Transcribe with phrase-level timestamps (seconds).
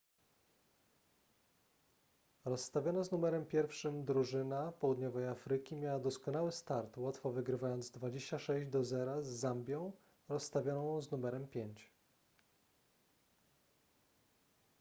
[2.45, 9.21] rozstawiona z numerem 1 drużyna południowej afryki miała doskonały start łatwo wygrywając 26 do zera
[9.21, 9.91] z zambią
[10.29, 11.91] rozstawioną z numerem 5